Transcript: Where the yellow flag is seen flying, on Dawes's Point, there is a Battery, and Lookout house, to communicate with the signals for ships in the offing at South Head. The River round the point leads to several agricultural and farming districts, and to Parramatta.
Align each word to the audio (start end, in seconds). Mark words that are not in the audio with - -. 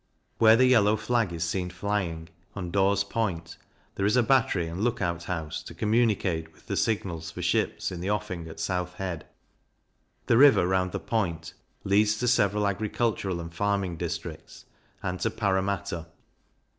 Where 0.39 0.55
the 0.55 0.65
yellow 0.65 0.95
flag 0.97 1.31
is 1.31 1.43
seen 1.43 1.69
flying, 1.69 2.29
on 2.55 2.71
Dawes's 2.71 3.03
Point, 3.03 3.57
there 3.93 4.05
is 4.07 4.15
a 4.17 4.23
Battery, 4.23 4.65
and 4.67 4.83
Lookout 4.83 5.25
house, 5.25 5.61
to 5.61 5.75
communicate 5.75 6.51
with 6.53 6.65
the 6.65 6.75
signals 6.75 7.29
for 7.29 7.43
ships 7.43 7.91
in 7.91 8.01
the 8.01 8.09
offing 8.09 8.47
at 8.47 8.59
South 8.59 8.95
Head. 8.95 9.27
The 10.25 10.37
River 10.39 10.65
round 10.67 10.91
the 10.91 10.99
point 10.99 11.53
leads 11.83 12.17
to 12.17 12.27
several 12.27 12.65
agricultural 12.65 13.39
and 13.39 13.53
farming 13.53 13.97
districts, 13.97 14.65
and 15.03 15.19
to 15.19 15.29
Parramatta. 15.29 16.07